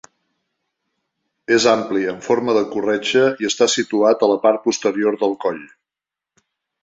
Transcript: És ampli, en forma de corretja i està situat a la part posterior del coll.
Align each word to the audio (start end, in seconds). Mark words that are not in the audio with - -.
És 1.57 1.65
ampli, 1.73 2.07
en 2.13 2.23
forma 2.27 2.55
de 2.57 2.63
corretja 2.71 3.21
i 3.45 3.49
està 3.51 3.67
situat 3.75 4.25
a 4.25 4.29
la 4.33 4.39
part 4.47 4.65
posterior 4.69 5.19
del 5.25 5.35
coll. 5.45 5.63